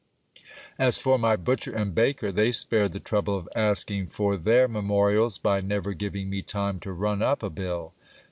[0.79, 5.37] As for my butcher and baker, they spared the trouble of asking for their memorials,
[5.37, 7.93] by never giving me time to run up a bill.